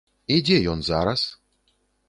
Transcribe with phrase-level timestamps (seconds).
[0.35, 1.27] І дзе ён зараз?